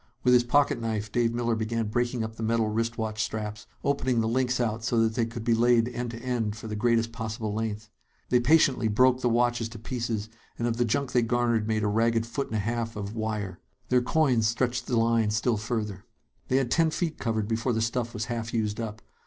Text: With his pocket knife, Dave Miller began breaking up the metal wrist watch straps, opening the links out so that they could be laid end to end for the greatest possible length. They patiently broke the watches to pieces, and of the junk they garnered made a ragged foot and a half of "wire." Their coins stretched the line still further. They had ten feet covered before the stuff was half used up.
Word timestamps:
With 0.23 0.33
his 0.33 0.43
pocket 0.43 0.81
knife, 0.81 1.11
Dave 1.11 1.31
Miller 1.31 1.53
began 1.53 1.85
breaking 1.89 2.23
up 2.23 2.35
the 2.35 2.41
metal 2.41 2.67
wrist 2.69 2.97
watch 2.97 3.21
straps, 3.21 3.67
opening 3.83 4.19
the 4.19 4.27
links 4.27 4.59
out 4.59 4.83
so 4.83 4.99
that 5.01 5.13
they 5.13 5.27
could 5.27 5.43
be 5.43 5.53
laid 5.53 5.87
end 5.89 6.09
to 6.09 6.17
end 6.17 6.55
for 6.55 6.65
the 6.65 6.75
greatest 6.75 7.11
possible 7.11 7.53
length. 7.53 7.87
They 8.29 8.39
patiently 8.39 8.87
broke 8.87 9.21
the 9.21 9.29
watches 9.29 9.69
to 9.69 9.77
pieces, 9.77 10.27
and 10.57 10.67
of 10.67 10.77
the 10.77 10.85
junk 10.85 11.11
they 11.11 11.21
garnered 11.21 11.67
made 11.67 11.83
a 11.83 11.87
ragged 11.87 12.25
foot 12.25 12.47
and 12.47 12.55
a 12.55 12.59
half 12.61 12.95
of 12.95 13.13
"wire." 13.13 13.59
Their 13.89 14.01
coins 14.01 14.47
stretched 14.47 14.87
the 14.87 14.97
line 14.97 15.29
still 15.29 15.57
further. 15.57 16.03
They 16.47 16.55
had 16.57 16.71
ten 16.71 16.89
feet 16.89 17.19
covered 17.19 17.47
before 17.47 17.71
the 17.71 17.79
stuff 17.79 18.11
was 18.15 18.25
half 18.25 18.55
used 18.55 18.79
up. 18.79 19.03